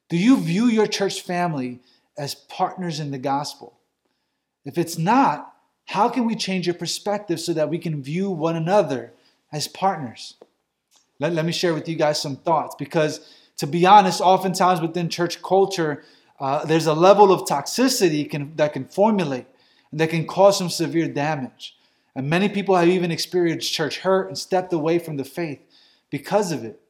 Do 0.10 0.18
you 0.18 0.38
view 0.38 0.66
your 0.66 0.88
church 0.88 1.22
family 1.22 1.82
as 2.18 2.36
partners 2.36 3.00
in 3.00 3.12
the 3.12 3.18
gospel? 3.18 3.80
If 4.66 4.78
it's 4.78 4.98
not, 4.98 5.54
how 5.86 6.10
can 6.10 6.26
we 6.26 6.36
change 6.36 6.68
your 6.68 6.76
perspective 6.76 7.40
so 7.40 7.54
that 7.54 7.70
we 7.70 7.78
can 7.78 8.02
view 8.02 8.30
one 8.30 8.56
another 8.56 9.14
as 9.52 9.68
partners? 9.68 10.36
Let, 11.20 11.34
let 11.34 11.46
me 11.46 11.52
share 11.52 11.74
with 11.74 11.88
you 11.88 11.96
guys 11.96 12.22
some 12.22 12.36
thoughts 12.36 12.76
because, 12.78 13.28
to 13.58 13.68
be 13.68 13.86
honest, 13.86 14.20
oftentimes 14.20 14.82
within 14.82 15.10
church 15.10 15.42
culture, 15.42 16.04
uh, 16.40 16.66
there's 16.66 16.88
a 16.88 16.94
level 16.94 17.32
of 17.32 17.48
toxicity 17.48 18.30
can, 18.30 18.56
that 18.56 18.74
can 18.74 18.86
formulate. 18.86 19.46
and 19.92 20.00
that 20.00 20.10
can 20.10 20.28
cause 20.28 20.58
some 20.58 20.70
severe 20.70 21.08
damage. 21.08 21.78
And 22.16 22.30
many 22.30 22.50
people 22.50 22.76
have 22.76 22.88
even 22.88 23.12
experienced 23.12 23.72
church 23.72 24.00
hurt 24.00 24.28
and 24.28 24.38
stepped 24.38 24.74
away 24.74 25.00
from 25.00 25.18
the 25.18 25.24
faith 25.24 25.60
because 26.10 26.52
of 26.52 26.66
it. 26.66 26.82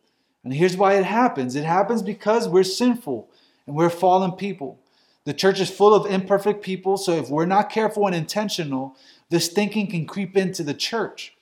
And 0.46 0.54
here's 0.54 0.78
why 0.78 0.94
it 0.94 1.04
happens 1.04 1.56
it 1.58 1.66
happens 1.66 2.02
because 2.02 2.48
we're 2.48 2.64
sinful 2.64 3.30
and 3.68 3.76
we're 3.76 3.90
fallen 3.90 4.32
people. 4.32 4.80
The 5.26 5.34
church 5.34 5.60
is 5.60 5.72
full 5.72 5.94
of 5.94 6.06
imperfect 6.06 6.64
people, 6.64 6.98
so 6.98 7.14
if 7.14 7.30
we're 7.30 7.48
not 7.48 7.72
careful 7.72 8.06
and 8.06 8.16
intentional, 8.16 8.96
this 9.32 9.50
thinking 9.50 9.88
can 9.88 10.06
creep 10.06 10.38
into 10.38 10.64
the 10.64 10.76
church. 10.76 11.36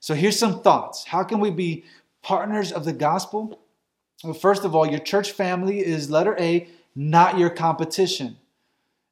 So 0.00 0.14
here's 0.14 0.38
some 0.38 0.60
thoughts. 0.60 1.04
How 1.04 1.22
can 1.22 1.38
we 1.38 1.52
be 1.52 1.84
partners 2.20 2.72
of 2.72 2.84
the 2.84 2.92
gospel? 2.92 3.60
Well, 4.24 4.34
first 4.34 4.64
of 4.64 4.74
all, 4.74 4.86
your 4.86 4.98
church 4.98 5.30
family 5.30 5.78
is 5.78 6.10
letter 6.10 6.36
A, 6.40 6.68
not 6.96 7.38
your 7.38 7.50
competition. 7.50 8.38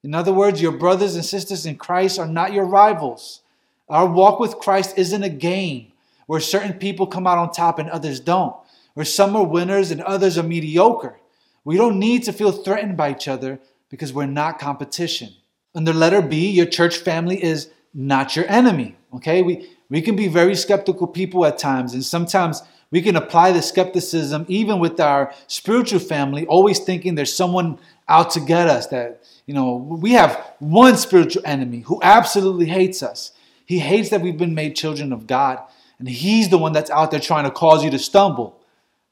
In 0.03 0.13
other 0.13 0.33
words, 0.33 0.61
your 0.61 0.73
brothers 0.73 1.15
and 1.15 1.25
sisters 1.25 1.67
in 1.67 1.77
Christ 1.77 2.19
are 2.19 2.27
not 2.27 2.53
your 2.53 2.67
rivals. 2.67 3.43
Our 3.89 4.07
walk 4.07 4.41
with 4.41 4.59
Christ 4.59 4.99
isn't 4.99 5.23
a 5.23 5.29
game 5.29 5.93
where 6.27 6.41
certain 6.41 6.75
people 6.75 7.07
come 7.07 7.29
out 7.29 7.39
on 7.39 7.53
top 7.53 7.79
and 7.79 7.89
others 7.89 8.19
don't, 8.19 8.57
where 8.97 9.05
some 9.05 9.37
are 9.37 9.45
winners 9.45 9.91
and 9.91 10.01
others 10.01 10.39
are 10.39 10.43
mediocre. 10.43 11.21
We 11.65 11.77
don't 11.77 11.99
need 11.99 12.25
to 12.25 12.33
feel 12.33 12.51
threatened 12.51 12.97
by 12.97 13.11
each 13.11 13.29
other 13.29 13.61
because 13.91 14.11
we're 14.11 14.25
not 14.25 14.59
competition. 14.59 15.35
Under 15.75 15.93
letter 15.93 16.23
B, 16.23 16.49
your 16.49 16.65
church 16.65 16.97
family 16.97 17.45
is 17.45 17.69
not 17.93 18.37
your 18.37 18.49
enemy. 18.49 18.97
Okay? 19.13 19.43
We, 19.43 19.69
we 19.91 20.01
can 20.01 20.17
be 20.17 20.29
very 20.29 20.55
skeptical 20.55 21.07
people 21.07 21.45
at 21.45 21.59
times, 21.59 21.93
and 21.93 22.03
sometimes 22.03 22.63
we 22.91 23.03
can 23.03 23.17
apply 23.17 23.53
the 23.53 23.61
skepticism 23.61 24.47
even 24.49 24.79
with 24.79 24.99
our 24.99 25.35
spiritual 25.47 26.01
family, 26.01 26.47
always 26.47 26.79
thinking 26.79 27.17
there's 27.17 27.37
someone 27.37 27.79
out 28.09 28.31
to 28.31 28.41
get 28.41 28.67
us. 28.67 28.87
That, 28.87 29.23
you 29.45 29.53
know, 29.53 29.77
we 29.77 30.13
have 30.13 30.55
one 30.59 30.97
spiritual 30.97 31.43
enemy 31.45 31.81
who 31.81 32.01
absolutely 32.03 32.67
hates 32.67 33.03
us. 33.03 33.33
He 33.67 33.79
hates 33.79 34.09
that 34.09 34.23
we've 34.23 34.39
been 34.39 34.55
made 34.55 34.75
children 34.75 35.13
of 35.13 35.27
God, 35.27 35.59
and 35.99 36.09
he's 36.09 36.49
the 36.49 36.57
one 36.57 36.73
that's 36.73 36.91
out 36.91 37.11
there 37.11 37.21
trying 37.21 37.45
to 37.45 37.51
cause 37.51 37.85
you 37.85 37.91
to 37.91 37.99
stumble. 37.99 38.56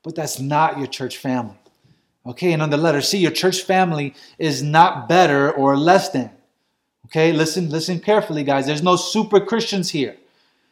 But 0.04 0.14
that's 0.14 0.38
not 0.38 0.78
your 0.78 0.86
church 0.86 1.16
family. 1.16 1.56
Okay, 2.26 2.52
and 2.52 2.62
on 2.62 2.70
the 2.70 2.76
letter 2.76 3.00
C, 3.00 3.18
your 3.18 3.32
church 3.32 3.62
family 3.62 4.14
is 4.38 4.62
not 4.62 5.08
better 5.08 5.50
or 5.50 5.76
less 5.76 6.10
than. 6.10 6.30
Okay, 7.06 7.32
listen, 7.32 7.68
listen 7.68 8.00
carefully, 8.00 8.44
guys. 8.44 8.66
There's 8.66 8.82
no 8.82 8.96
super 8.96 9.40
Christians 9.40 9.90
here. 9.90 10.16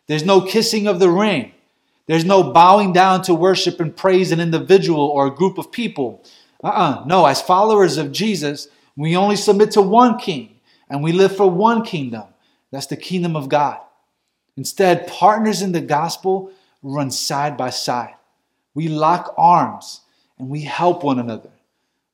There's 0.07 0.25
no 0.25 0.41
kissing 0.41 0.87
of 0.87 0.99
the 0.99 1.11
ring. 1.11 1.53
There's 2.07 2.25
no 2.25 2.53
bowing 2.53 2.93
down 2.93 3.23
to 3.23 3.35
worship 3.35 3.81
and 3.81 3.97
praise 3.97 4.33
an 4.33 4.41
individual 4.41 5.01
or 5.01 5.27
a 5.27 5.35
group 5.35 5.59
of 5.59 5.73
people. 5.73 6.25
Uh 6.62 6.69
uh-uh. 6.69 7.03
uh 7.03 7.05
No, 7.07 7.27
as 7.27 7.41
followers 7.41 7.97
of 7.97 8.12
Jesus, 8.12 8.69
we 8.97 9.17
only 9.17 9.37
submit 9.37 9.71
to 9.73 9.83
one 9.83 10.19
king 10.19 10.61
and 10.89 11.03
we 11.03 11.12
live 11.12 11.37
for 11.37 11.51
one 11.51 11.85
kingdom. 11.85 12.25
That's 12.71 12.87
the 12.87 12.97
kingdom 12.97 13.37
of 13.37 13.49
God. 13.49 13.79
Instead, 14.57 15.07
partners 15.07 15.62
in 15.62 15.73
the 15.73 15.81
gospel 15.81 16.51
run 16.83 17.11
side 17.11 17.57
by 17.57 17.71
side. 17.71 18.15
We 18.75 18.88
lock 18.88 19.35
arms 19.37 20.00
and 20.38 20.49
we 20.49 20.62
help 20.62 21.05
one 21.05 21.19
another. 21.19 21.50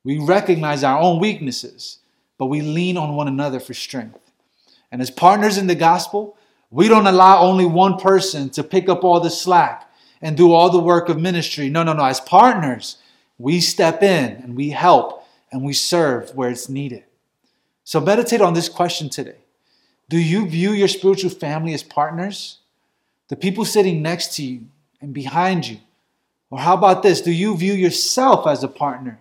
We 0.03 0.19
recognize 0.19 0.83
our 0.83 0.99
own 0.99 1.19
weaknesses, 1.19 1.99
but 2.37 2.47
we 2.47 2.61
lean 2.61 2.97
on 2.97 3.15
one 3.15 3.27
another 3.27 3.59
for 3.59 3.73
strength. 3.73 4.31
And 4.91 5.01
as 5.01 5.11
partners 5.11 5.57
in 5.57 5.67
the 5.67 5.75
gospel, 5.75 6.37
we 6.71 6.87
don't 6.87 7.07
allow 7.07 7.41
only 7.41 7.65
one 7.65 7.97
person 7.97 8.49
to 8.51 8.63
pick 8.63 8.89
up 8.89 9.03
all 9.03 9.19
the 9.19 9.29
slack 9.29 9.91
and 10.21 10.35
do 10.35 10.51
all 10.53 10.69
the 10.69 10.79
work 10.79 11.09
of 11.09 11.19
ministry. 11.19 11.69
No, 11.69 11.83
no, 11.83 11.93
no. 11.93 12.05
As 12.05 12.19
partners, 12.19 12.97
we 13.37 13.59
step 13.61 14.03
in 14.03 14.33
and 14.33 14.55
we 14.55 14.69
help 14.69 15.25
and 15.51 15.63
we 15.63 15.73
serve 15.73 16.35
where 16.35 16.49
it's 16.49 16.69
needed. 16.69 17.03
So 17.83 17.99
meditate 17.99 18.41
on 18.41 18.53
this 18.53 18.69
question 18.69 19.09
today. 19.09 19.37
Do 20.09 20.17
you 20.17 20.47
view 20.47 20.71
your 20.71 20.87
spiritual 20.87 21.29
family 21.29 21.73
as 21.73 21.83
partners? 21.83 22.59
The 23.29 23.35
people 23.35 23.65
sitting 23.65 24.01
next 24.01 24.35
to 24.35 24.43
you 24.43 24.65
and 25.01 25.13
behind 25.13 25.67
you 25.67 25.79
or 26.49 26.59
how 26.59 26.73
about 26.73 27.03
this? 27.03 27.21
Do 27.21 27.31
you 27.31 27.55
view 27.55 27.73
yourself 27.73 28.47
as 28.47 28.63
a 28.63 28.67
partner? 28.67 29.19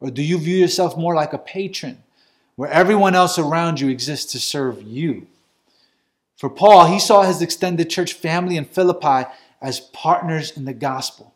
Or 0.00 0.10
do 0.10 0.22
you 0.22 0.38
view 0.38 0.56
yourself 0.56 0.96
more 0.96 1.14
like 1.14 1.32
a 1.32 1.38
patron, 1.38 2.02
where 2.56 2.70
everyone 2.70 3.14
else 3.14 3.38
around 3.38 3.80
you 3.80 3.88
exists 3.88 4.32
to 4.32 4.38
serve 4.38 4.82
you? 4.82 5.26
For 6.36 6.50
Paul, 6.50 6.86
he 6.86 6.98
saw 6.98 7.22
his 7.22 7.40
extended 7.40 7.88
church 7.88 8.12
family 8.12 8.56
in 8.56 8.66
Philippi 8.66 9.28
as 9.62 9.80
partners 9.80 10.54
in 10.54 10.66
the 10.66 10.74
gospel. 10.74 11.34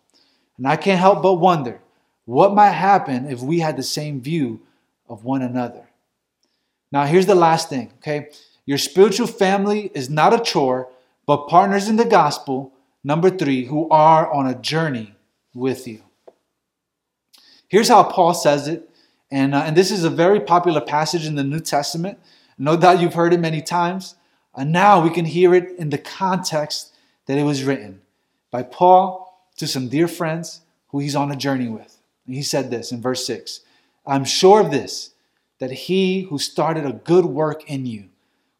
And 0.58 0.68
I 0.68 0.76
can't 0.76 1.00
help 1.00 1.22
but 1.22 1.34
wonder 1.34 1.80
what 2.26 2.54
might 2.54 2.72
happen 2.72 3.26
if 3.26 3.40
we 3.40 3.60
had 3.60 3.76
the 3.76 3.82
same 3.82 4.20
view 4.20 4.60
of 5.08 5.24
one 5.24 5.40
another. 5.40 5.88
Now, 6.92 7.06
here's 7.06 7.26
the 7.26 7.34
last 7.34 7.70
thing, 7.70 7.92
okay? 7.98 8.28
Your 8.66 8.78
spiritual 8.78 9.26
family 9.26 9.90
is 9.94 10.10
not 10.10 10.34
a 10.34 10.38
chore, 10.38 10.88
but 11.24 11.48
partners 11.48 11.88
in 11.88 11.96
the 11.96 12.04
gospel, 12.04 12.72
number 13.02 13.30
three, 13.30 13.64
who 13.64 13.88
are 13.88 14.30
on 14.30 14.46
a 14.46 14.54
journey 14.54 15.14
with 15.54 15.86
you. 15.86 16.02
Here's 17.68 17.88
how 17.88 18.02
Paul 18.02 18.34
says 18.34 18.68
it, 18.68 18.90
and, 19.30 19.54
uh, 19.54 19.62
and 19.64 19.76
this 19.76 19.90
is 19.90 20.04
a 20.04 20.10
very 20.10 20.40
popular 20.40 20.80
passage 20.80 21.26
in 21.26 21.36
the 21.36 21.44
New 21.44 21.60
Testament. 21.60 22.18
No 22.58 22.76
doubt 22.76 23.00
you've 23.00 23.14
heard 23.14 23.32
it 23.32 23.40
many 23.40 23.62
times. 23.62 24.16
And 24.54 24.72
now 24.72 25.00
we 25.02 25.10
can 25.10 25.24
hear 25.24 25.54
it 25.54 25.76
in 25.78 25.90
the 25.90 25.98
context 25.98 26.92
that 27.26 27.38
it 27.38 27.44
was 27.44 27.64
written 27.64 28.02
by 28.50 28.64
Paul 28.64 29.48
to 29.56 29.66
some 29.66 29.88
dear 29.88 30.08
friends 30.08 30.62
who 30.88 30.98
he's 30.98 31.14
on 31.14 31.30
a 31.30 31.36
journey 31.36 31.68
with. 31.68 32.00
And 32.26 32.34
he 32.34 32.42
said 32.42 32.70
this 32.70 32.92
in 32.92 33.00
verse 33.00 33.26
6 33.26 33.60
I'm 34.06 34.24
sure 34.24 34.60
of 34.60 34.70
this, 34.70 35.14
that 35.58 35.70
he 35.70 36.22
who 36.22 36.38
started 36.38 36.84
a 36.84 36.92
good 36.92 37.26
work 37.26 37.68
in 37.70 37.86
you 37.86 38.08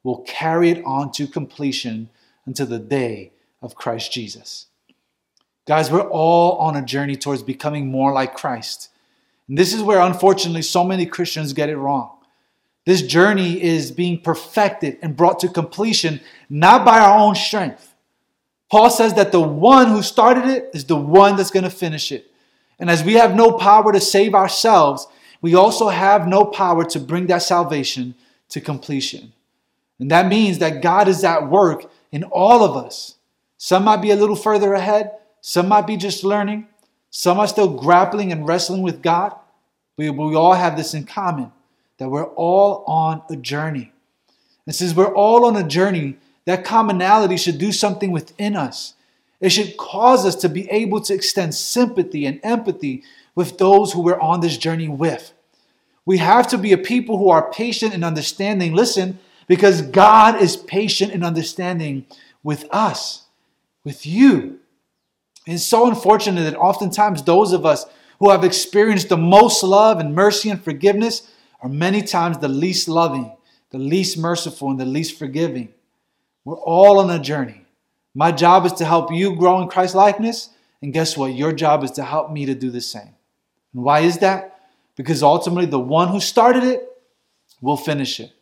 will 0.03 0.23
carry 0.23 0.71
it 0.71 0.85
on 0.85 1.11
to 1.13 1.27
completion 1.27 2.09
until 2.47 2.67
the 2.67 2.79
day 2.79 3.33
of 3.61 3.75
Christ 3.75 4.13
Jesus. 4.13 4.67
Guys, 5.71 5.89
we're 5.89 6.01
all 6.01 6.57
on 6.57 6.75
a 6.75 6.85
journey 6.85 7.15
towards 7.15 7.45
becoming 7.45 7.93
more 7.93 8.13
like 8.13 8.35
Christ. 8.35 8.89
And 9.47 9.57
this 9.57 9.73
is 9.73 9.85
where, 9.85 10.01
unfortunately, 10.01 10.63
so 10.63 10.83
many 10.83 11.07
Christians 11.07 11.53
get 11.53 11.69
it 11.69 11.77
wrong. 11.77 12.11
This 12.87 13.03
journey 13.03 13.63
is 13.63 13.93
being 13.93 14.21
perfected 14.21 14.99
and 15.01 15.17
brought 15.17 15.39
to 15.39 15.49
completion 15.49 16.23
not 16.49 16.85
by 16.85 16.99
our 16.99 17.17
own 17.17 17.37
strength. 17.37 17.95
Paul 18.69 18.91
says 18.91 19.15
that 19.15 19.31
the 19.31 19.41
one 19.41 19.91
who 19.91 20.03
started 20.03 20.47
it 20.47 20.71
is 20.75 20.87
the 20.87 20.97
one 20.97 21.37
that's 21.37 21.53
going 21.53 21.63
to 21.63 21.71
finish 21.71 22.11
it. 22.11 22.33
And 22.81 22.91
as 22.91 23.05
we 23.05 23.13
have 23.13 23.37
no 23.37 23.53
power 23.53 23.93
to 23.93 24.01
save 24.01 24.35
ourselves, 24.35 25.07
we 25.41 25.55
also 25.55 25.91
have 25.91 26.27
no 26.27 26.45
power 26.45 26.85
to 26.87 26.99
bring 26.99 27.29
that 27.29 27.43
salvation 27.43 28.17
to 28.49 28.61
completion. 28.61 29.35
And 30.01 30.11
that 30.11 30.27
means 30.27 30.59
that 30.59 30.83
God 30.83 31.07
is 31.07 31.23
at 31.23 31.49
work 31.49 31.89
in 32.11 32.25
all 32.25 32.65
of 32.65 32.77
us. 32.77 33.19
Some 33.57 33.85
might 33.85 34.03
be 34.03 34.11
a 34.11 34.17
little 34.17 34.35
further 34.35 34.75
ahead, 34.75 35.13
some 35.41 35.69
might 35.69 35.87
be 35.87 35.97
just 35.97 36.25
learning. 36.25 36.67
Some 37.11 37.39
are 37.39 37.49
still 37.49 37.69
grappling 37.69 38.33
and 38.33 38.47
wrestling 38.47 38.83
with 38.83 39.03
God. 39.03 39.35
But 39.97 40.13
we 40.13 40.35
all 40.35 40.55
have 40.55 40.77
this 40.77 40.95
in 40.95 41.05
common 41.05 41.53
that 41.99 42.09
we're 42.09 42.25
all 42.25 42.85
on 42.87 43.23
a 43.29 43.37
journey. 43.37 43.93
And 44.67 44.75
since 44.75 44.95
we're 44.95 45.15
all 45.15 45.45
on 45.45 45.57
a 45.57 45.67
journey, 45.67 46.17
that 46.47 46.65
commonality 46.65 47.37
should 47.37 47.59
do 47.59 47.73
something 47.73 48.11
within 48.11 48.57
us. 48.57 48.95
It 49.41 49.51
should 49.51 49.77
cause 49.77 50.25
us 50.25 50.37
to 50.37 50.49
be 50.49 50.71
able 50.71 51.01
to 51.03 51.15
extend 51.15 51.55
sympathy 51.55 52.27
and 52.27 52.41
empathy 52.43 53.03
with 53.35 53.59
those 53.59 53.93
who 53.93 54.03
we're 54.03 54.21
on 54.21 54.41
this 54.41 54.57
journey 54.57 54.89
with. 54.89 55.33
We 56.07 56.19
have 56.19 56.47
to 56.49 56.59
be 56.59 56.73
a 56.73 56.79
people 56.79 57.19
who 57.19 57.31
are 57.31 57.51
patient 57.51 57.95
and 57.95 58.05
understanding. 58.05 58.75
Listen, 58.75 59.19
because 59.47 59.83
God 59.83 60.41
is 60.41 60.57
patient 60.57 61.13
and 61.13 61.25
understanding 61.25 62.07
with 62.43 62.67
us, 62.71 63.25
with 63.85 64.07
you. 64.07 64.60
It's 65.47 65.65
so 65.65 65.89
unfortunate 65.89 66.43
that 66.43 66.57
oftentimes 66.57 67.23
those 67.23 67.53
of 67.53 67.65
us 67.65 67.87
who 68.19 68.31
have 68.31 68.45
experienced 68.45 69.09
the 69.09 69.17
most 69.17 69.63
love 69.63 69.99
and 69.99 70.15
mercy 70.15 70.51
and 70.51 70.63
forgiveness 70.63 71.31
are 71.63 71.69
many 71.69 72.03
times 72.03 72.39
the 72.39 72.49
least 72.49 72.89
loving, 72.89 73.35
the 73.71 73.79
least 73.79 74.19
merciful, 74.19 74.71
and 74.71 74.79
the 74.79 74.85
least 74.85 75.19
forgiving. 75.19 75.73
We're 76.45 76.59
all 76.59 76.99
on 76.99 77.11
a 77.11 77.19
journey. 77.19 77.65
My 78.15 78.33
job 78.33 78.67
is 78.67 78.73
to 78.75 78.85
help 78.85 79.13
you 79.13 79.37
grow 79.37 79.61
in 79.63 79.69
Christ 79.69 79.95
likeness, 79.95 80.51
and 80.83 80.93
guess 80.93 81.17
what? 81.17 81.35
Your 81.35 81.53
job 81.53 81.85
is 81.85 81.91
to 81.93 82.03
help 82.03 82.31
me 82.31 82.47
to 82.47 82.55
do 82.55 82.71
the 82.71 82.81
same. 82.81 83.15
And 83.75 83.83
why 83.85 84.01
is 84.01 84.19
that? 84.19 84.61
Because 84.97 85.23
ultimately, 85.23 85.67
the 85.67 85.79
one 85.79 86.09
who 86.09 86.21
started 86.21 86.65
it 86.65 86.87
will 87.61 87.77
finish 87.77 88.21
it. 88.21 88.33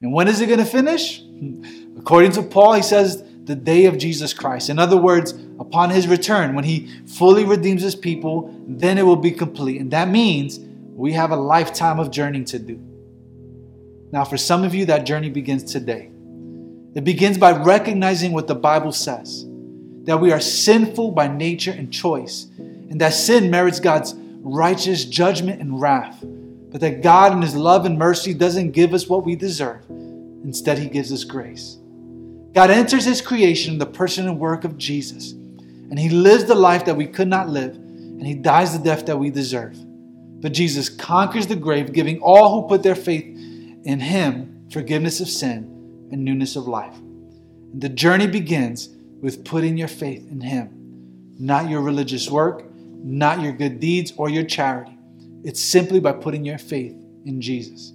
And 0.00 0.12
when 0.12 0.28
is 0.28 0.40
it 0.40 0.46
going 0.46 0.58
to 0.58 0.64
finish? 0.64 1.22
According 1.98 2.32
to 2.32 2.42
Paul, 2.42 2.74
he 2.74 2.82
says 2.82 3.22
the 3.46 3.54
day 3.54 3.86
of 3.86 3.96
Jesus 3.96 4.34
Christ. 4.34 4.68
In 4.68 4.78
other 4.78 4.96
words, 4.96 5.32
upon 5.60 5.90
his 5.90 6.08
return, 6.08 6.54
when 6.54 6.64
he 6.64 6.92
fully 7.06 7.44
redeems 7.44 7.80
his 7.80 7.94
people, 7.94 8.52
then 8.66 8.98
it 8.98 9.02
will 9.02 9.16
be 9.16 9.30
complete. 9.30 9.80
And 9.80 9.90
that 9.92 10.08
means 10.08 10.58
we 10.58 11.12
have 11.12 11.30
a 11.30 11.36
lifetime 11.36 12.00
of 12.00 12.10
journeying 12.10 12.44
to 12.46 12.58
do. 12.58 12.80
Now, 14.12 14.24
for 14.24 14.36
some 14.36 14.64
of 14.64 14.74
you, 14.74 14.86
that 14.86 15.06
journey 15.06 15.30
begins 15.30 15.64
today. 15.72 16.10
It 16.94 17.04
begins 17.04 17.38
by 17.38 17.52
recognizing 17.52 18.32
what 18.32 18.46
the 18.46 18.54
Bible 18.54 18.92
says 18.92 19.46
that 20.04 20.20
we 20.20 20.30
are 20.30 20.40
sinful 20.40 21.10
by 21.10 21.26
nature 21.26 21.72
and 21.72 21.92
choice, 21.92 22.46
and 22.58 23.00
that 23.00 23.12
sin 23.12 23.50
merits 23.50 23.80
God's 23.80 24.14
righteous 24.16 25.04
judgment 25.04 25.60
and 25.60 25.80
wrath, 25.80 26.24
but 26.70 26.80
that 26.80 27.02
God, 27.02 27.32
in 27.32 27.42
His 27.42 27.56
love 27.56 27.84
and 27.84 27.98
mercy, 27.98 28.32
doesn't 28.32 28.70
give 28.70 28.94
us 28.94 29.08
what 29.08 29.24
we 29.24 29.34
deserve. 29.34 29.84
Instead, 30.44 30.78
He 30.78 30.88
gives 30.88 31.12
us 31.12 31.24
grace. 31.24 31.78
God 32.56 32.70
enters 32.70 33.04
His 33.04 33.20
creation 33.20 33.74
in 33.74 33.78
the 33.78 33.84
person 33.84 34.26
and 34.26 34.40
work 34.40 34.64
of 34.64 34.78
Jesus, 34.78 35.32
and 35.32 35.98
He 35.98 36.08
lives 36.08 36.46
the 36.46 36.54
life 36.54 36.86
that 36.86 36.96
we 36.96 37.06
could 37.06 37.28
not 37.28 37.50
live, 37.50 37.74
and 37.74 38.26
He 38.26 38.32
dies 38.32 38.72
the 38.72 38.82
death 38.82 39.04
that 39.04 39.18
we 39.18 39.28
deserve. 39.28 39.76
But 40.40 40.54
Jesus 40.54 40.88
conquers 40.88 41.46
the 41.46 41.54
grave, 41.54 41.92
giving 41.92 42.18
all 42.20 42.54
who 42.62 42.66
put 42.66 42.82
their 42.82 42.94
faith 42.94 43.26
in 43.84 44.00
Him 44.00 44.68
forgiveness 44.72 45.20
of 45.20 45.28
sin 45.28 45.64
and 46.10 46.24
newness 46.24 46.56
of 46.56 46.66
life. 46.66 46.96
And 46.96 47.82
the 47.82 47.90
journey 47.90 48.26
begins 48.26 48.88
with 49.20 49.44
putting 49.44 49.76
your 49.76 49.88
faith 49.88 50.26
in 50.30 50.40
Him, 50.40 51.34
not 51.38 51.68
your 51.68 51.82
religious 51.82 52.30
work, 52.30 52.64
not 52.72 53.42
your 53.42 53.52
good 53.52 53.80
deeds 53.80 54.14
or 54.16 54.30
your 54.30 54.44
charity. 54.44 54.96
It's 55.44 55.60
simply 55.60 56.00
by 56.00 56.12
putting 56.12 56.46
your 56.46 56.56
faith 56.56 56.96
in 57.26 57.38
Jesus. 57.38 57.90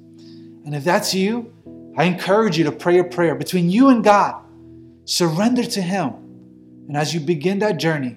And 0.65 0.75
if 0.75 0.83
that's 0.83 1.15
you, 1.15 1.51
I 1.97 2.03
encourage 2.03 2.59
you 2.59 2.65
to 2.65 2.71
pray 2.71 2.99
a 2.99 3.03
prayer 3.03 3.33
between 3.33 3.71
you 3.71 3.89
and 3.89 4.03
God. 4.03 4.35
Surrender 5.11 5.65
to 5.65 5.81
Him. 5.81 6.13
And 6.87 6.95
as 6.95 7.13
you 7.13 7.19
begin 7.19 7.59
that 7.59 7.75
journey, 7.75 8.15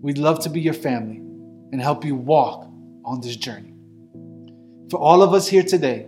we'd 0.00 0.18
love 0.18 0.38
to 0.44 0.48
be 0.48 0.60
your 0.60 0.72
family 0.72 1.16
and 1.16 1.82
help 1.82 2.04
you 2.04 2.14
walk 2.14 2.70
on 3.04 3.20
this 3.20 3.34
journey. 3.34 3.74
For 4.88 5.00
all 5.00 5.22
of 5.22 5.34
us 5.34 5.48
here 5.48 5.64
today, 5.64 6.06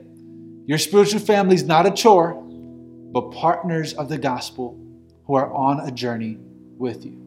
your 0.66 0.78
spiritual 0.78 1.18
family 1.18 1.56
is 1.56 1.64
not 1.64 1.84
a 1.84 1.90
chore, 1.90 2.34
but 2.34 3.32
partners 3.32 3.92
of 3.94 4.08
the 4.08 4.18
gospel 4.18 4.78
who 5.24 5.34
are 5.34 5.52
on 5.52 5.80
a 5.80 5.90
journey 5.90 6.38
with 6.78 7.04
you. 7.04 7.20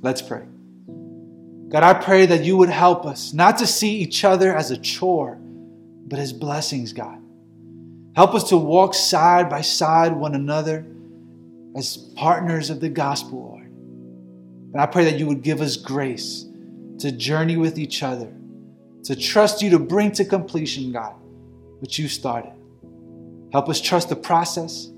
Let's 0.00 0.22
pray. 0.22 0.42
God, 1.68 1.84
I 1.84 1.94
pray 1.94 2.26
that 2.26 2.42
you 2.42 2.56
would 2.56 2.68
help 2.68 3.06
us 3.06 3.32
not 3.32 3.58
to 3.58 3.66
see 3.68 3.98
each 3.98 4.24
other 4.24 4.52
as 4.52 4.72
a 4.72 4.76
chore, 4.76 5.36
but 5.36 6.18
as 6.18 6.32
blessings, 6.32 6.92
God. 6.92 7.20
Help 8.16 8.34
us 8.34 8.48
to 8.48 8.56
walk 8.56 8.92
side 8.92 9.48
by 9.48 9.60
side 9.60 10.16
one 10.16 10.34
another 10.34 10.84
as 11.76 11.96
partners 11.96 12.70
of 12.70 12.80
the 12.80 12.88
gospel, 12.88 13.48
Lord. 13.50 13.66
And 14.72 14.80
I 14.80 14.86
pray 14.86 15.04
that 15.04 15.18
you 15.18 15.26
would 15.26 15.42
give 15.42 15.60
us 15.60 15.76
grace 15.76 16.46
to 16.98 17.12
journey 17.12 17.56
with 17.56 17.78
each 17.78 18.02
other, 18.02 18.32
to 19.04 19.16
trust 19.16 19.62
you 19.62 19.70
to 19.70 19.78
bring 19.78 20.12
to 20.12 20.24
completion, 20.24 20.92
God, 20.92 21.14
what 21.80 21.98
you 21.98 22.08
started. 22.08 22.52
Help 23.52 23.68
us 23.68 23.80
trust 23.80 24.08
the 24.08 24.16
process. 24.16 24.90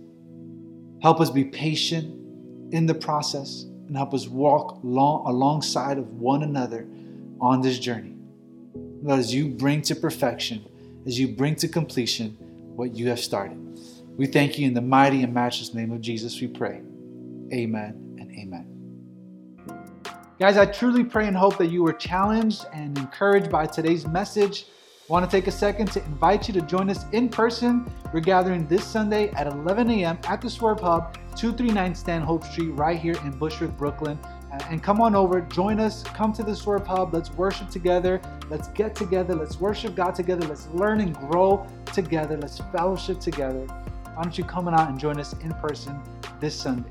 Help 1.02 1.20
us 1.20 1.30
be 1.30 1.44
patient 1.44 2.72
in 2.72 2.86
the 2.86 2.94
process 2.94 3.64
and 3.86 3.96
help 3.96 4.14
us 4.14 4.26
walk 4.26 4.80
long, 4.82 5.26
alongside 5.26 5.98
of 5.98 6.12
one 6.14 6.42
another 6.42 6.86
on 7.40 7.60
this 7.60 7.78
journey. 7.78 8.14
Lord, 9.02 9.20
as 9.20 9.34
you 9.34 9.48
bring 9.48 9.82
to 9.82 9.94
perfection, 9.94 10.64
as 11.06 11.18
you 11.18 11.28
bring 11.28 11.56
to 11.56 11.68
completion 11.68 12.30
what 12.76 12.94
you 12.94 13.08
have 13.08 13.20
started. 13.20 13.63
We 14.16 14.26
thank 14.26 14.58
you 14.58 14.66
in 14.68 14.74
the 14.74 14.80
mighty 14.80 15.24
and 15.24 15.34
matchless 15.34 15.74
name 15.74 15.90
of 15.90 16.00
Jesus, 16.00 16.40
we 16.40 16.46
pray. 16.46 16.82
Amen 17.52 18.16
and 18.20 18.30
amen. 18.30 18.74
Guys, 20.38 20.56
I 20.56 20.66
truly 20.66 21.02
pray 21.02 21.26
and 21.26 21.36
hope 21.36 21.58
that 21.58 21.66
you 21.66 21.82
were 21.82 21.92
challenged 21.92 22.66
and 22.72 22.96
encouraged 22.96 23.50
by 23.50 23.66
today's 23.66 24.06
message. 24.06 24.66
I 25.08 25.12
want 25.12 25.28
to 25.28 25.36
take 25.36 25.48
a 25.48 25.52
second 25.52 25.90
to 25.92 26.04
invite 26.04 26.46
you 26.46 26.54
to 26.54 26.60
join 26.60 26.90
us 26.90 27.06
in 27.10 27.28
person. 27.28 27.92
We're 28.12 28.20
gathering 28.20 28.68
this 28.68 28.84
Sunday 28.84 29.30
at 29.30 29.48
11 29.48 29.90
a.m. 29.90 30.18
at 30.28 30.40
the 30.40 30.48
Swerve 30.48 30.80
Hub, 30.80 31.14
239 31.36 31.94
Stanhope 31.96 32.44
Street, 32.44 32.70
right 32.70 32.98
here 32.98 33.16
in 33.24 33.32
Bushwick, 33.32 33.76
Brooklyn. 33.76 34.16
Uh, 34.22 34.58
and 34.70 34.80
come 34.80 35.00
on 35.00 35.16
over, 35.16 35.40
join 35.40 35.80
us, 35.80 36.04
come 36.04 36.32
to 36.34 36.44
the 36.44 36.54
Swerve 36.54 36.86
Hub. 36.86 37.12
Let's 37.12 37.32
worship 37.32 37.68
together. 37.68 38.22
Let's 38.48 38.68
get 38.68 38.94
together. 38.94 39.34
Let's 39.34 39.58
worship 39.58 39.96
God 39.96 40.14
together. 40.14 40.46
Let's 40.46 40.68
learn 40.68 41.00
and 41.00 41.16
grow 41.16 41.66
together. 41.86 42.36
Let's 42.36 42.60
fellowship 42.72 43.18
together. 43.18 43.66
Why 44.14 44.22
don't 44.22 44.38
you 44.38 44.44
come 44.44 44.68
on 44.68 44.74
out 44.74 44.88
and 44.88 44.98
join 44.98 45.18
us 45.18 45.32
in 45.40 45.52
person 45.54 46.00
this 46.38 46.54
Sunday? 46.54 46.90